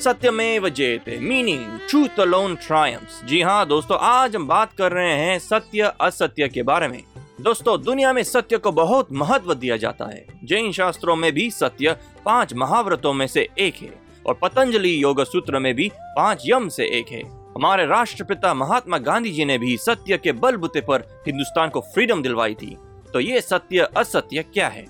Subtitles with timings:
[0.00, 5.38] सत्यमेव जयते meaning truth alone triumphs जी हाँ दोस्तों, आज हम बात कर रहे हैं
[5.38, 7.02] सत्य, असत्य के बारे में।
[7.40, 11.96] दोस्तों, दुनिया में सत्य को बहुत महत्व दिया जाता है। जैन शास्त्रों में भी सत्य
[12.24, 13.92] पाँच महाव्रतों में से एक है
[14.26, 17.22] और पतंजलि योग सूत्र में भी पाँच यम से एक है।
[17.54, 22.54] हमारे राष्ट्रपिता महात्मा गांधी जी ने भी सत्य के बलबूते पर हिंदुस्तान को फ्रीडम दिलवाई
[22.54, 22.76] थी।
[23.12, 24.86] तो ये सत्य, असत्य क्या है?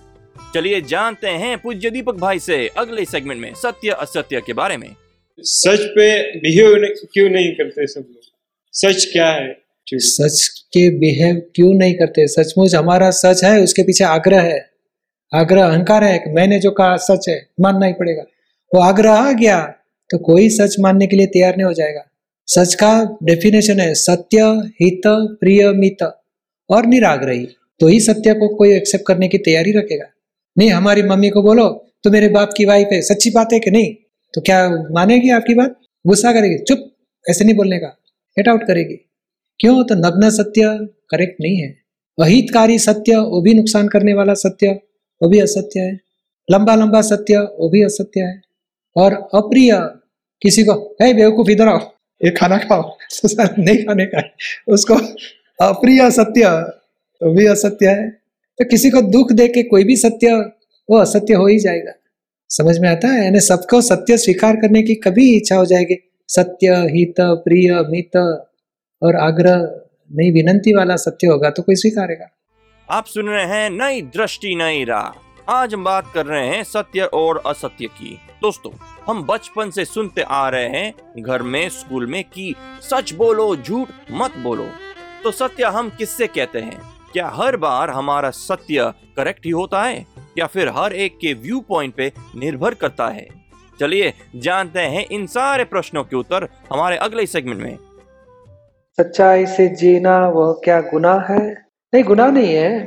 [0.54, 4.88] चलिए जानते हैं पूज्य दीपक भाई से अगले सेगमेंट में सत्य असत्य के बारे में।
[5.38, 8.22] सच पे बिहेव क्यों नहीं करते सब लोग?
[8.72, 9.56] सच क्या है?
[9.86, 12.26] सच के बिहेव क्यों नहीं करते?
[12.28, 14.70] सचमुच हमारा सच है उसके पीछे आग्रह है।
[15.34, 18.22] आग्रह अहंकार है कि मैंने जो कहा सच है मानना ही पड़ेगा।
[18.72, 19.60] वो आग्रह आ गया
[20.10, 22.04] तो कोई सच मानने के लिए तैयार नहीं हो जाएगा।
[22.48, 24.44] सच का डेफिनेशन है सत्य
[24.82, 26.02] हित प्रिय मित।
[26.70, 27.46] और निराग्रही।
[27.80, 30.06] तो ही सत्य को कोई एक्सेप्ट करने की तैयारी रखेगा।
[30.60, 33.70] नहीं, हमारी मम्मी को बोलो तो मेरे बाप की वाइफ है, सच्ची बात है कि
[33.70, 33.94] नहीं?
[34.34, 35.80] तो क्या मानेगी आपकी बात?
[36.06, 36.92] गुस्सा करेगी, चुप,
[37.30, 37.86] ऐसे नहीं बोलने का
[38.38, 38.94] गेट आउट करेगी।
[39.60, 39.84] क्यों?
[39.84, 41.78] तो नग्न सत्य करेक्ट नहीं है।
[42.22, 44.68] अहितकारी सत्य, वो भी नुकसान करने वाला सत्य,
[45.22, 46.00] वो भी असत्य है।
[46.50, 48.42] लंबा लंबा सत्य, वो भी असत्य है।
[48.96, 49.80] और अप्रिय,
[50.42, 51.78] किसी को, है बेवकूफ़, इधर आओ,
[52.24, 52.96] ये खाना खाओ।
[53.58, 54.22] नहीं खाने का
[54.68, 54.94] उसको,
[55.64, 56.48] अप्रिय सत्य,
[57.22, 58.19] वो भी असत्य है।
[58.60, 60.34] तो किसी को दुख दे के कोई भी सत्य
[60.90, 61.92] वो असत्य हो ही जाएगा।
[62.48, 63.24] समझ में आता है?
[63.24, 65.96] यानी सबको सत्य स्वीकार करने की कभी इच्छा हो जाएगी।
[66.28, 68.16] सत्य, हित, प्रिय, मित
[69.02, 69.56] और आग्रह
[70.12, 72.26] नहीं, विनंती वाला सत्य होगा तो कोई स्वीकारेगा।
[72.90, 77.00] आप सुन रहे हैं नई दृष्टि, नई राह। आज हम बात कर रहे हैं सत्य
[77.00, 78.70] और असत्य की। दोस्तों,
[79.06, 83.88] हम बचपन से सुनते आ रहे हैं, घर में, स्कूल में, कि सच बोलो, झूठ
[84.12, 84.66] मत बोलो।
[85.24, 86.99] तो सत्य हम किससे कहते हैं?
[87.12, 90.04] क्या हर बार हमारा सत्य करेक्ट ही होता है?
[90.38, 93.26] या फिर हर एक के व्यू पॉइंट पे निर्भर करता है?
[93.80, 97.76] चलिए, जानते हैं इन सारे प्रश्नों के उत्तर हमारे अगले सेगमेंट में।
[98.98, 101.40] सच्चाई से जीना वह क्या गुनाह है?
[101.92, 102.80] नहीं, गुनाह नहीं है,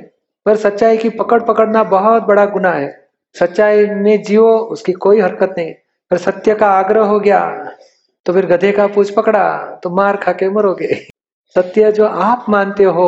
[0.45, 5.56] पर सच्चाई की पकड़ पकड़ना बहुत बड़ा गुनाह है। सच्चाई में जियो, उसकी कोई हरकत
[5.57, 5.73] नहीं।
[6.12, 7.39] पर सत्य का आग्रह हो गया
[8.25, 9.45] तो फिर गधे का पूछ पकड़ा
[9.83, 10.94] तो मार खा के मरोगे।
[11.56, 13.07] सत्य जो आप मानते हो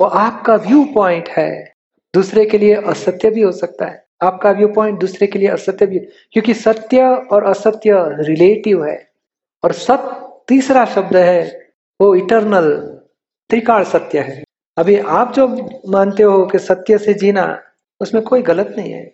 [0.00, 1.72] वो आपका व्यू पॉइंट है।
[2.14, 5.86] दूसरे के लिए असत्य भी हो सकता है। आपका व्यू पॉइंट दूसरे के लिए असत्य
[5.86, 5.98] भी
[6.32, 9.10] क्योंकि सत्य और असत्य रिलेटिव है।
[9.64, 11.68] और सत्य तीसरा शब्द है,
[12.00, 12.70] वो इटरनल
[13.50, 14.44] त्रिकाल सत्य है।
[14.78, 15.48] अभी आप जो
[15.88, 17.62] मानते हो कि सत्य से जीना,
[18.00, 19.12] उसमें कोई गलत नहीं है।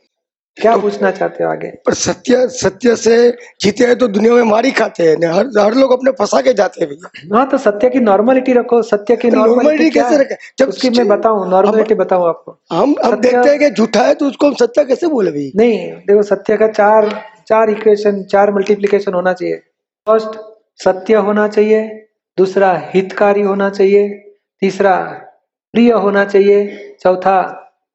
[0.60, 1.68] क्या तो, पूछना चाहते हो आगे?
[1.86, 3.16] पर सत्य सत्य से
[3.60, 6.80] जीते हैं तो दुनिया में मारी खाते हैं हर हर लोग अपने फंसा के जाते
[6.80, 10.36] हैं भैया। हाँ तो सत्य की नॉर्मलिटी रखो सत्य की तो नॉर्मलिटी कैसे रखे?
[10.58, 14.26] जब उसकी मैं बताऊँ नॉर्मलिटी बताऊँ आपको। हम अब देखते हैं कि झूठा है तो
[14.26, 17.10] उसको हम सत्य कैसे बोले भाई नहीं देखो सत्य का चार
[17.48, 19.56] चार इक्वेशन चार मल्टीप्लीकेशन होना चाहिए।
[20.06, 20.38] फ़र्स्ट
[20.84, 21.86] सत्य होना चाहिए
[22.38, 24.08] दूसरा हितकारी होना चाहिए
[24.62, 24.94] तीसरा
[25.74, 27.38] प्रिय होना चाहिए चौथा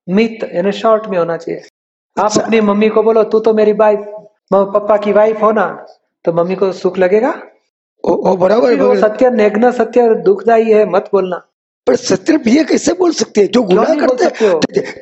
[0.07, 1.62] मित यानी शॉर्ट में होना चाहिए।
[2.18, 4.00] आप अपनी मम्मी को बोलो तू तो मेरी वाइफ
[4.53, 5.66] पापा की वाइफ हो ना
[6.25, 7.34] तो मम्मी को सुख लगेगा?
[8.03, 11.38] ओ, ओ बराबर वो सत्य नेग्न सत्य दुखदाई है मत बोलना।
[11.88, 13.50] पर सत्य भैया कैसे बोल सकते हैं?
[13.51, 14.51] जो गुनाह करते हैं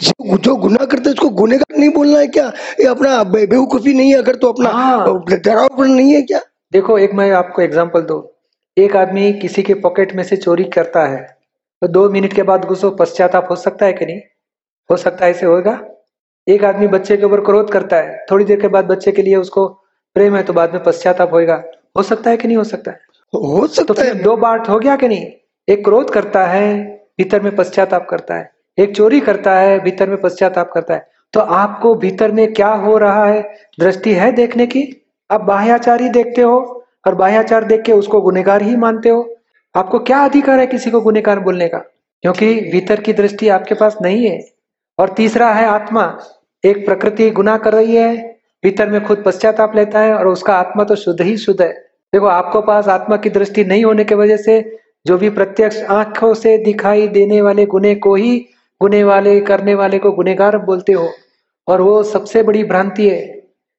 [0.01, 2.47] जो, जो गुनाह करते हैं उसको गुनेगार नहीं बोलना है क्या?
[2.79, 6.39] ये अपना बेवकूफ़ी नहीं है अगर तो अपना हाँ। डराव नहीं है क्या?
[6.73, 8.19] देखो एक मैं आपको एग्ज़ाम्पल दो।
[8.77, 11.21] एक आदमी किसी के पॉकेट में से चोरी करता है
[11.81, 14.19] तो दो मिनट के बाद उसको पश्चाताप हो सकता है कि नहीं?
[14.89, 15.79] हो सकता है ऐसे होगा
[16.47, 19.35] एक आदमी बच्चे के ऊपर क्रोध करता है थोड़ी देर के बाद बच्चे के लिए
[19.35, 19.67] उसको
[20.15, 21.63] प्रेम है तो बाद में पश्चाताप होगा
[21.97, 22.99] हो सकता है कि नहीं हो सकता है?
[23.35, 25.25] हो सकता तो है। दो बात हो गया कि नहीं?
[25.67, 26.83] एक क्रोध करता है
[27.17, 31.39] भीतर में पश्चाताप करता है। एक चोरी करता है भीतर में पश्चाताप करता है। तो
[31.39, 33.41] आपको भीतर में क्या हो रहा है?
[33.79, 35.07] दृष्टि है देखने की?
[35.31, 39.35] आप बाह्याचार ही देखते हो और बाह्याचार देख के उसको गुनेगार ही मानते हो।
[39.75, 41.77] आपको क्या अधिकार है किसी को गुनेगार बोलने का?
[42.23, 44.60] क्योंकि भीतर की दृष्टि आपके पास नहीं है।
[45.01, 46.03] और तीसरा है आत्मा।
[46.63, 50.83] एक प्रकृति गुना कर रही है भीतर में खुद पश्चाताप लेता है और उसका आत्मा
[50.83, 51.73] तो शुद्ध ही शुद्ध है।
[52.13, 56.33] देखो आपको पास आत्मा की दृष्टि नहीं होने की वजह से जो भी प्रत्यक्ष आँखों
[56.33, 58.37] से दिखाई देने वाले गुने को ही
[58.81, 61.09] गुने वाले करने वाले को गुनेगार बोलते हो।
[61.67, 63.25] और वो सबसे बड़ी भ्रांति है।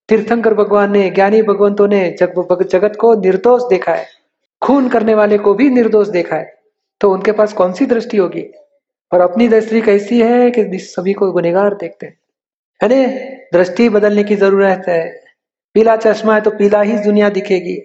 [0.08, 4.06] तीर्थंकर भगवान ने ज्ञानी भगवंतों ने जग, जगत को निर्दोष देखा है।
[4.62, 6.54] खून करने वाले को भी निर्दोष देखा है।
[7.00, 8.52] तो उनके पास कौन सी दृष्टि होगी?
[9.12, 12.16] और अपनी दृष्टि कैसी है कि सभी को गुनेगार देखते हैं?
[12.80, 13.06] ना?
[13.52, 15.02] दृष्टि बदलने की ज़रूरत है।
[15.74, 17.76] पीला चश्मा है तो पीला ही दुनिया दिखेगी।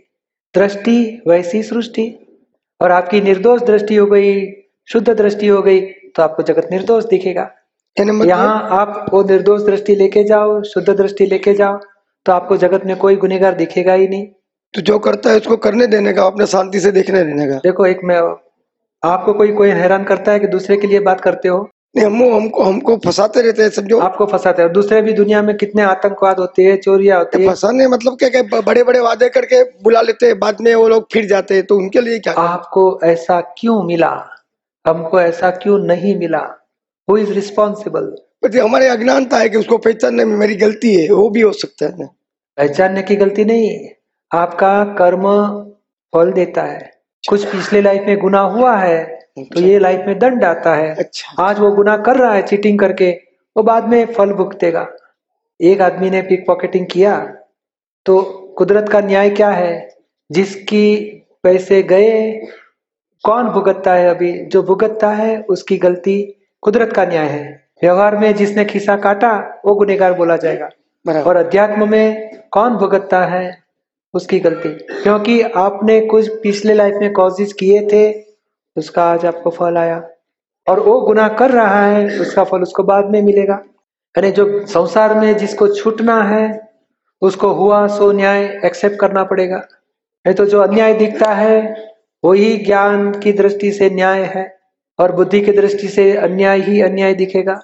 [0.55, 2.05] दृष्टि वैसी सृष्टि।
[2.81, 4.33] और आपकी निर्दोष दृष्टि हो गई
[4.87, 5.79] शुद्ध दृष्टि हो गई
[6.15, 7.43] तो आपको जगत निर्दोष दिखेगा।
[7.97, 11.77] मतलब यहाँ आप वो निर्दोष दृष्टि लेके जाओ शुद्ध दृष्टि लेके जाओ
[12.25, 14.25] तो आपको जगत में कोई गुनेगार दिखेगा ही नहीं।
[14.73, 17.85] तो जो करता है उसको करने देने का अपने शांति से देखने देने का। देखो
[17.85, 18.19] एक मैं
[19.03, 21.69] आपको कोई कोई हैरान करता है कि दूसरे के लिए बात करते हो?
[21.95, 25.57] नहीं हम हमको हमको फंसाते रहते हैं समझो आपको फंसाते हो। दूसरे भी दुनिया में
[25.57, 29.63] कितने आतंकवाद होते हैं चोरियाँ होती है। फंसाने मतलब क्या क्या बड़े बड़े वादे करके
[29.83, 32.33] बुला लेते हैं बाद में वो लोग फिर जाते हैं तो उनके लिए क्या?
[32.33, 34.27] आपको ऐसा क्यों मिला?
[34.87, 36.45] हमको ऐसा क्यों नहीं मिला?
[37.09, 38.15] हु इज़ रिस्पॉन्सिबल
[38.59, 42.05] हमारे अज्ञानता है कि उसको पहचानने में मेरी गलती है वो भी हो सकता है।
[42.57, 43.89] पहचानने की गलती नहीं
[44.31, 45.25] आपका कर्म
[46.13, 46.96] फल देता है।
[47.27, 49.03] कुछ पिछले लाइफ में गुना हुआ है
[49.37, 52.79] तो ये लाइफ में दंड आता है। अच्छा। आज वो गुना कर रहा है चीटिंग
[52.79, 53.09] करके
[53.55, 54.87] वो बाद में फल भुगतेगा।
[55.59, 57.17] एक आदमी ने पिक पॉकेटिंग किया
[58.05, 58.21] तो
[58.57, 59.89] कुदरत का न्याय क्या है?
[60.29, 60.95] जिसकी
[61.43, 62.31] पैसे गए
[63.23, 64.31] कौन भुगतता है अभी?
[64.33, 66.21] जो भुगतता है उसकी गलती
[66.63, 67.45] कुदरत का न्याय है।
[67.83, 69.31] व्यवहार में जिसने खिस्सा काटा
[69.65, 70.69] वो गुनेगार बोला जाएगा।
[71.21, 73.57] और अध्यात्म में कौन भुगतता है?
[74.13, 78.23] उसकी गलती। क्योंकि आपने कुछ पिछले लाइफ में कॉजेज किए थे,
[78.77, 80.09] उसका आज आपको फल आया।
[80.69, 83.63] और वो गुनाह कर रहा है, उसका फल उसको बाद में मिलेगा।
[84.17, 86.69] यानी जो संसार में जिसको छूटना है,
[87.21, 89.57] उसको हुआ, सो न्याय एक्सेप्ट करना पड़ेगा।
[90.25, 91.87] नहीं तो जो अन्याय दिखता है,
[92.23, 94.59] वही ज्ञान की दृष्टि से न्याय है,
[94.99, 97.61] और बुद्धि की दृष्टि से अन्याय ही अन्याय दिखेगा।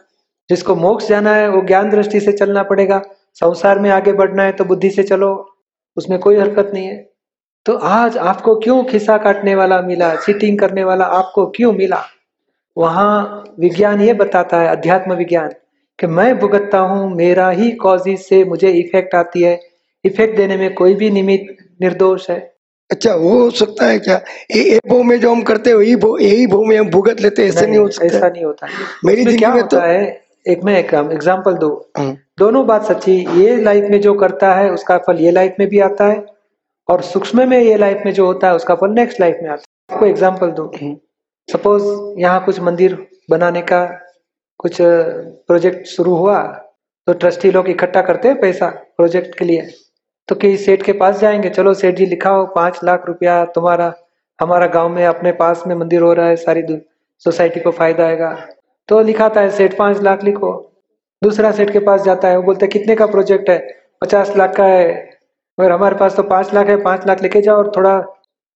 [0.49, 3.01] जिसको मोक्ष जाना है, वो ज्ञान दृष्टि से चलना पड़ेगा।
[3.33, 5.52] संसार में आगे बढ़ना है तो बुद्धि से चलो।
[5.97, 6.95] उसमें कोई हरकत नहीं है।
[7.65, 12.01] तो आज आपको क्यों खिस्सा काटने वाला मिला चीटिंग करने वाला आपको क्यों मिला?
[12.77, 15.49] वहाँ विज्ञान ये बताता है अध्यात्म विज्ञान
[15.99, 19.59] कि मैं भुगतता हूँ मेरा ही कॉजेज से मुझे इफ़ेक्ट आती है।
[20.05, 22.39] इफ़ेक्ट देने में कोई भी निमित निर्दोष है।
[22.89, 24.15] अच्छा वो हो सकता है क्या?
[24.51, 27.21] ये ये भो में जो हम करते हैं वही भो यही भो में हम भुगत
[27.21, 28.05] लेते ऐसा नहीं हो सकता?
[28.07, 28.67] ऐसा नहीं होता।
[29.05, 31.69] मेरी ज़िंदगी क्या में तो होता है एक मैं एक एग्जांपल दो।
[32.37, 35.79] दोनों बात सच्ची ये लाइफ में जो करता है, उसका फल ये लाइफ में भी
[35.81, 36.25] आता है
[36.87, 39.61] और सूक्ष्म में ये लाइफ में जो होता है, उसका फल नेक्स्ट लाइफ में आता
[39.61, 40.71] है। आपको एग्ज़ाम्पल दो।
[41.49, 42.97] सपोज़ यहाँ कुछ मंदिर
[43.29, 43.85] बनाने का
[44.59, 46.41] कुछ प्रोजेक्ट शुरू हुआ
[47.07, 49.69] तो ट्रस्टी लोग इकट्ठा करते हैं पैसा प्रोजेक्ट के लिए।
[50.29, 53.93] तो कि सेठ के पास जाएँगे, चलो सेठ जी लिखाओ, पाँच लाख रुपया तुम्हारा,
[54.39, 56.63] हमारा गाँव में, अपने पास में मंदिर हो रहा है, सारी
[57.25, 58.35] सोसाइटी को फ़ायदा आएगा।
[58.89, 60.51] तो लिखाता है, सेठ, पाँच लाख लिखो।
[61.23, 63.57] दूसरा सेठ के पास जाता है, वो बोलते है, कितने का प्रोजेक्ट है?
[64.01, 64.87] पचास लाख का है।
[65.57, 67.99] मगर हमारे पास तो पाँच लाख है, पाँच लाख लेके जाओ और थोड़ा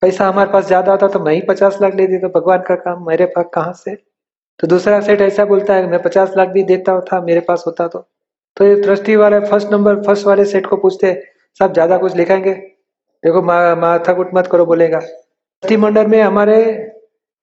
[0.01, 3.05] पैसा हमारे पास ज़्यादा होता तो मैं ही पचास लाख ले देता, भगवान का काम,
[3.07, 3.95] मेरे पास कहाँ से?
[4.59, 7.87] तो दूसरा सेठ ऐसा बोलता है, मैं पचास लाख भी देता था, मेरे पास होता
[7.87, 7.99] तो।
[8.57, 11.13] तो ये ट्रस्टी वाले फ़र्स्ट नंबर, फ़र्स्ट वाले सेठ को पूछते
[11.59, 12.53] साहब ज़्यादा कुछ लिखाएँगे?
[13.23, 16.61] देखो माथा कुट मत करो, बोलेगा। ट्रस्टी मंडल में हमारे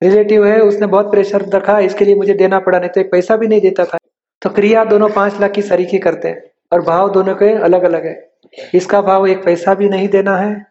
[0.02, 3.36] रिलेटिव है, उसने बहुत प्रेशर रखा, इसके लिए मुझे देना पड़ा, नहीं तो एक पैसा
[3.36, 3.98] भी नहीं देता था।
[4.44, 6.43] तो क्रिया दोनों पाँच लाख की सरीखी करते हैं
[6.73, 8.32] और भाव दोनों के अलग अलग है।
[8.75, 10.67] इसका भाव एक पैसा भी नहीं देना है,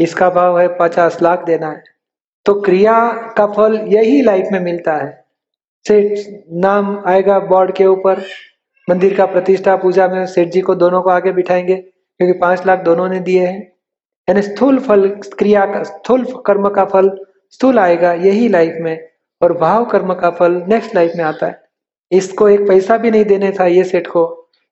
[0.00, 1.82] इसका भाव है पचास लाख देना है।
[2.46, 2.94] तो क्रिया
[3.36, 5.10] का फल यही लाइफ में मिलता है।
[5.86, 6.18] सेठ,
[6.52, 8.22] नाम आएगा बोर्ड के ऊपर,
[8.88, 12.78] मंदिर का प्रतिष्ठा, पूजा में सेठ जी को दोनों को आगे बिठाएँगे, क्योंकि पाँच लाख
[12.78, 13.60] दोनों ने दिए हैं।
[14.28, 15.08] यानी स्थूल फल,
[15.38, 17.16] क्रिया का, स्थूल कर्म का फल
[17.50, 19.08] स्थूल आएगा यही लाइफ में,
[19.40, 21.67] और भाव कर्म का फल नेक्स्ट लाइफ में आता है।
[22.12, 24.24] इसको एक पैसा भी नहीं देने था ये सेठ को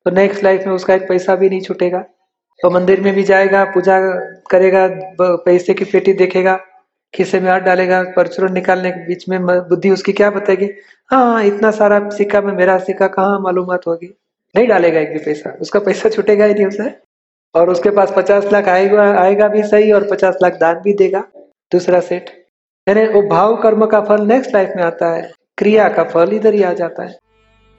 [0.07, 1.99] तो नेक्स्ट लाइफ में उसका एक पैसा भी नहीं छूटेगा।
[2.61, 3.99] तो मंदिर में भी जाएगा, पूजा
[4.51, 4.87] करेगा
[5.21, 6.59] पैसे की पेटी देखेगा
[7.15, 10.69] खिस्से में हाथ डालेगा परचूरण निकालने के बीच में बुद्धि उसकी क्या बताएगी?
[11.11, 14.07] हाँ इतना सारा सिक्का में मेरा सिक्का कहाँ मालूमात होगी?
[14.55, 16.91] नहीं डालेगा एक भी पैसा, उसका पैसा छूटेगा ही नहीं उसे।
[17.55, 21.21] और उसके पास पचास लाख आएगा आएगा भी सही और पचास लाख दान भी देगा,
[21.73, 22.31] दूसरा सेठ।
[22.87, 26.55] यानी वो भाव कर्म का फल नेक्स्ट लाइफ में आता है, क्रिया का फल इधर
[26.55, 27.19] ही आ जाता है।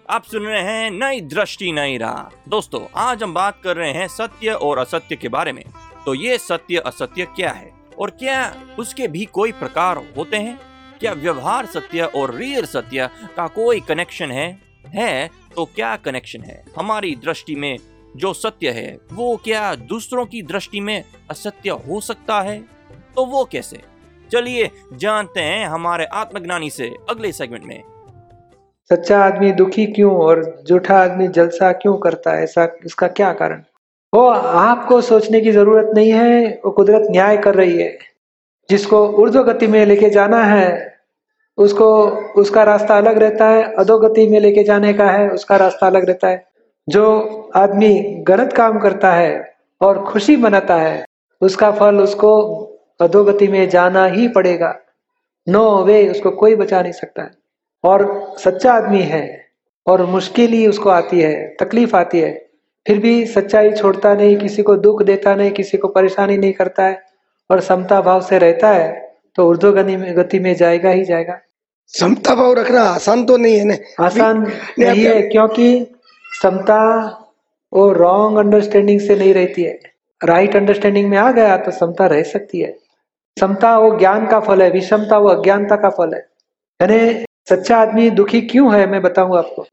[0.10, 4.08] आप सुन रहे हैं नई दृष्टि, नई राह। दोस्तों, आज हम बात कर रहे हैं
[4.08, 5.64] सत्य और असत्य के बारे में।
[6.06, 7.72] तो ये सत्य, असत्य क्या है?
[8.00, 10.60] और क्या उसके भी कोई प्रकार होते हैं?
[11.00, 14.62] क्या व्यवहार सत्य और रियल सत्य का कोई कनेक्शन है?
[14.88, 16.66] है तो क्या कनेक्शन है?
[16.78, 17.78] हमारी दृष्टि में
[18.16, 22.60] जो सत्य है, वो क्या दूसरों की दृष्टि में असत्य हो सकता है?
[23.16, 23.82] तो वो कैसे?
[24.32, 27.84] चलिए जानते हैं हमारे आत्मज्ञानी से अगले सेगमेंट में।
[28.90, 32.44] सच्चा आदमी दुखी क्यों और झूठा आदमी जलसा क्यों करता है?
[32.44, 33.64] ऐसा इसका क्या कारण?
[34.14, 37.98] वो आपको सोचने की ज़रूरत नहीं है, वो कुदरत न्याय कर रही है।
[38.70, 40.96] जिसको ऊर्ध्व गति में लेके जाना है,
[41.58, 46.06] उसको, उसका रास्ता अलग रहता है। अधोगति में लेके जाने का है, उसका रास्ता अलग
[46.06, 46.46] रहता है।
[46.90, 47.20] जो
[47.56, 51.06] आदमी गलत काम करता है और खुशी मनाता है,
[51.42, 52.64] उसका फल उसको
[53.02, 54.80] अधोगति में जाना ही पड़ेगा।
[55.50, 57.47] नो वे उसको कोई बचा नहीं सकता है।
[57.84, 59.26] और सच्चा आदमी है
[59.88, 62.32] और मुश्किल ही उसको आती है तकलीफ़ आती है।
[62.86, 66.86] फिर भी सच्चाई छोड़ता नहीं किसी को दुख देता नहीं किसी को परेशानी नहीं करता
[66.86, 67.02] है
[67.50, 68.90] और समता भाव से रहता है
[69.36, 71.40] तो उर्दू गति में गति में जाएगा ही जाएगा।
[71.94, 73.76] समता भाव रखना आसान तो नहीं है ना?
[74.00, 75.98] आसान नहीं, नहीं है क्योंकि
[76.42, 76.80] समता
[77.74, 79.80] वो रॉन्ग अंडरस्टैंडिंग से नहीं रहती है।
[80.22, 82.76] राइट अंडरस्टैंडिंग में आ गया तो समता रह सकती है।
[83.38, 86.26] समता वो ज्ञान का फल है विषमता वो अज्ञानता का फल है।
[86.80, 89.66] यानी सच्चा आदमी दुखी क्यों है मैं बताऊँ आपको।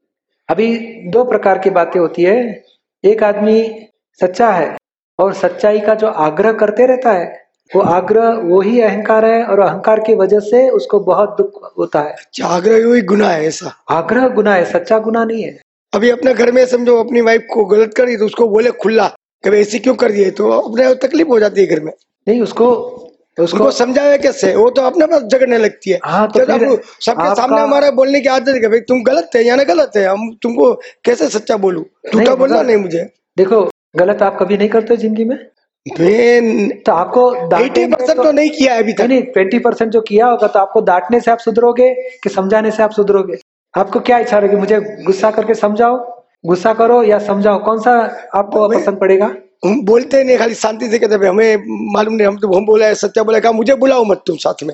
[0.49, 0.75] अभी
[1.11, 2.63] दो प्रकार की बातें होती है।
[3.03, 3.87] एक आदमी
[4.19, 4.75] सच्चा है
[5.19, 9.59] और सच्चाई का जो आग्रह करते रहता है वो आग्रह वो ही अहंकार है और
[9.59, 13.73] अहंकार की वजह से उसको बहुत दुख होता है। आग्रह वही गुना है ऐसा?
[13.89, 15.59] आग्रह गुना है सच्चा गुना नहीं है।
[15.93, 19.07] अभी अपने घर में समझो अपनी वाइफ को गलत करी तो उसको बोले खुला
[19.43, 20.31] कभी ऐसी क्यों कर दिए?
[20.31, 21.93] तो अपने तकलीफ़ हो जाती है घर में।
[22.27, 23.04] नहीं उसको
[23.37, 24.53] उसको उसको समझावे कैसे?
[24.55, 28.29] वो तो अपने पास झगड़ने लगती है। हाँ, तो आप सबके सामने हमारा बोलने की
[28.29, 30.73] आदत है भाई तुम गलत है या ना गलत है हम तुमको
[31.05, 31.83] कैसे सच्चा बोलूँ?
[32.13, 33.03] झूठा बोलना नहीं मुझे।
[33.37, 33.61] देखो
[33.97, 35.37] गलत आप कभी नहीं करते ज़िंदगी में?
[35.85, 37.23] तो आपको
[37.57, 40.59] एटी परसेंट तो नहीं किया है अभी तक। नहीं ट्वेंटी परसेंट जो किया होगा तो
[40.59, 43.37] आपको डांटने से आप सुधरोगे कि समझाने से आप सुधरोगे?
[43.73, 44.55] आपको क्या इच्छा रहेगी?
[44.57, 45.97] मुझे गुस्सा करके समझाओ।
[46.45, 47.59] गुस्सा करो या समझाओ?
[47.65, 47.91] कौन सा
[48.35, 49.27] आपको पसंद पड़ेगा?
[49.65, 51.57] हम बोलते नहीं खाली शांति से कहते हमें
[51.93, 54.63] मालूम नहीं हम तो हम बोला है सच्चा बोला कहा मुझे बुलाओ मत तुम साथ
[54.63, 54.73] में।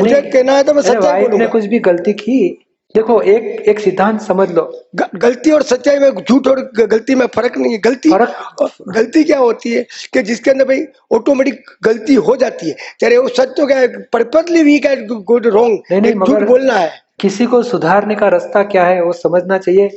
[0.00, 2.62] मुझे कहना है तो मैं सच्चाई बोलूँगा। कुछ भी गलती की
[2.96, 7.26] देखो एक एक सिद्धांत समझ लो। ग- गलती और सच्चाई में झूठ और गलती में
[7.26, 12.14] फ़र्क नहीं है। गलती फर्क- गलती क्या होती है कि जिसके अंदर भाई ऑटोमेटिक गलती
[12.14, 15.78] हो जाती है। चाहे वो सच तो क्या है पर्पजली वीक है गुड रॉन्ग
[16.26, 19.88] झूठ बोलना है। किसी को सुधारने का रास्ता क्या है वो समझना चाहिए।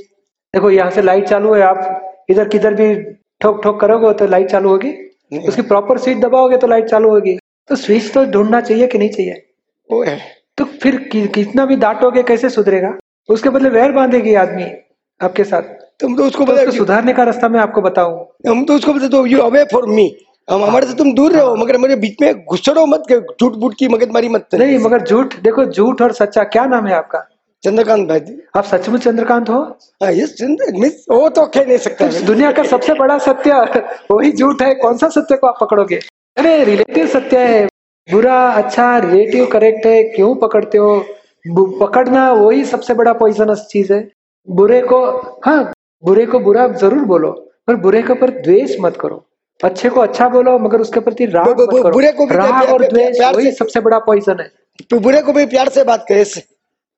[0.56, 2.96] देखो यहाँ से लाइट चालू है आप इधर किधर भी
[3.42, 4.94] ठोक ठोक करोगे तो लाइट चालू होगी?
[5.48, 7.38] उसकी प्रॉपर स्विच दबाओगे तो लाइट चालू होगी।
[7.70, 9.46] तो स्विच तो ढूंढना चाहिए कि नहीं चाहिए?
[9.92, 10.20] वो है।
[10.58, 12.98] तो फिर कि, कितना भी डांटोगे कैसे सुधरेगा?
[13.30, 14.64] उसके बदले वैर बांधेगी आदमी
[15.22, 15.62] आपके साथ।
[16.00, 19.10] तुम तो उसको तो उसको सुधारने का रास्ता मैं आपको बताऊँ। हम तो उसको बोलते
[19.10, 20.18] तो यू अवे फॉर मी
[20.50, 23.04] हम हमारे से तुम दूर रहो मगर मेरे बीच में घुसड़ो मत
[23.42, 26.94] झूठ बूठ की मगजमारी मत नहीं मगर झूठ देखो झूठ और सच्चा क्या नाम है
[26.94, 27.20] आपका?
[27.64, 29.60] चंद्रकांत भाई जी। आप सचमुच चंद्रकांत हो?
[30.04, 30.12] हाँ
[30.80, 33.54] मिस वो तो कह नहीं सकता तो दुनिया का सबसे बड़ा सत्य
[34.12, 36.00] वही झूठ है कौन सा सत्य को आप पकड़ोगे?
[36.38, 37.66] अरे रिलेटिव सत्य है।
[38.08, 41.00] बुरा अच्छा रिलेटिव करेक्ट है क्यों पकड़ते हो?
[41.82, 44.00] पकड़ना वही सबसे बड़ा पॉइजनस चीज़ है।
[44.48, 45.02] बुरे को
[45.46, 45.72] हाँ
[46.04, 47.32] बुरे को बुरा ज़रूर बोलो
[47.68, 49.24] पर बुरे के ऊपर द्वेष मत करो।
[49.60, 51.62] अच्छे को अच्छा बोलो मगर उसके प्रति राग
[51.92, 54.50] बुरे को भी राग और द्वेष वही सबसे बड़ा पॉइजन है।
[54.90, 56.24] तो बुरे को भी प्यार से बात करे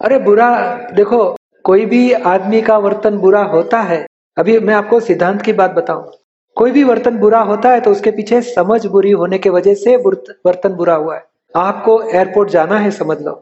[0.02, 0.50] अरे बुरा
[0.96, 1.18] देखो
[1.66, 4.06] कोई भी आदमी का वर्तन बुरा होता है
[4.38, 6.12] अभी मैं आपको सिद्धांत की बात बताऊँ।
[6.58, 9.96] कोई भी वर्तन बुरा होता है तो उसके पीछे समझ बुरी होने की वजह से
[9.98, 13.34] वर्तन बुरा हुआ है। आपको एयरपोर्ट जाना है समझ लो।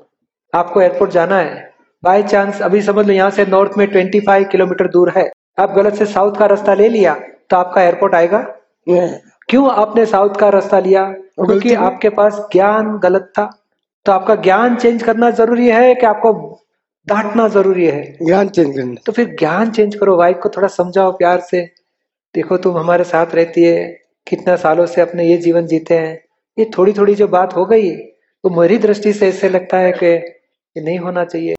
[0.54, 1.72] आपको एयरपोर्ट जाना है।
[2.04, 5.94] बाय चांस अभी समझ लो यहाँ से नॉर्थ में 25 किलोमीटर दूर है। आप गलत
[5.94, 7.14] से साउथ का रास्ता ले लिया
[7.50, 8.40] तो आपका एयरपोर्ट आएगा?
[9.50, 11.04] क्यों आपने साउथ का रास्ता लिया?
[11.38, 13.50] क्योंकि आपके पास ज्ञान गलत था।
[14.10, 16.32] तो आपका ज्ञान चेंज करना ज़रूरी है कि आपको
[17.08, 18.02] डांटना ज़रूरी है?
[18.22, 21.62] ज्ञान चेंज करना। तो फिर ज्ञान चेंज करो वाइफ को थोड़ा समझाओ प्यार से।
[22.36, 23.84] देखो तुम हमारे साथ रहती है
[24.28, 26.18] कितना सालों से अपने ये जीवन जीते हैं।
[26.58, 30.06] ये थोड़ी थोड़ी जो बात हो गई तो मेरी दृष्टि से ऐसे लगता है कि
[30.06, 31.56] ये नहीं होना चाहिए।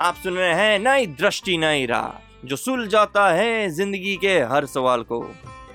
[0.00, 5.02] आप सुन रहे हैं नई दृष्टि नई राह जो सुलझाता है ज़िंदगी के हर सवाल
[5.02, 5.24] को।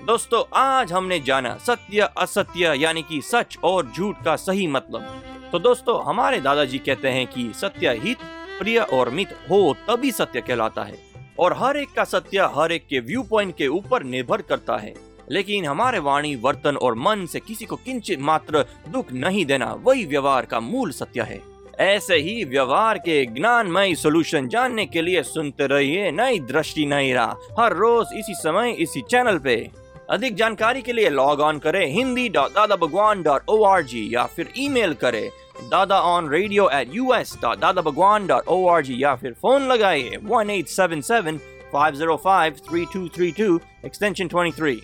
[0.06, 5.58] दोस्तों आज हमने जाना सत्य असत्य यानी कि सच और झूठ का सही मतलब। तो
[5.58, 8.18] दोस्तों, हमारे दादाजी कहते हैं कि सत्य हित,
[8.58, 10.94] प्रिय और मित हो तभी सत्य कहलाता है।
[11.38, 14.94] और हर एक का सत्य हर एक के व्यू पॉइंट के ऊपर निर्भर करता है।
[15.30, 20.06] लेकिन हमारे वाणी, वर्तन और मन से किसी को किंचित मात्र दुख नहीं देना, वही
[20.06, 21.40] व्यवहार का मूल सत्य है।
[21.80, 27.62] ऐसे ही व्यवहार के ज्ञानमय सॉल्यूशन जानने के लिए सुनते रहिए नई दृष्टि, नई राह।
[27.62, 29.70] हर रोज इसी समय, इसी चैनल पे।
[30.10, 34.14] अधिक जानकारी के लिए लॉग ऑन करें Hindi dot Dada Bhagwan dot O R G
[34.14, 35.30] या फिर ईमेल करें।
[35.60, 39.32] Dada on radio at U S dot Dada Bhagwan dot O R G या फिर
[39.32, 41.38] फ़ोन लगाइए one eight seven seven
[41.72, 44.82] five zero five three two three two extension twenty three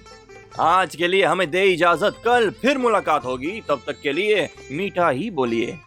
[0.61, 5.09] आज के लिए हमें दे इजाज़त। कल फिर मुलाकात होगी। तब तक के लिए मीठा
[5.09, 5.79] ही बोलिए।